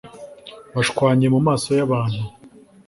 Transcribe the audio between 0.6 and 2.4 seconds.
bashwanye mu maso y’abantu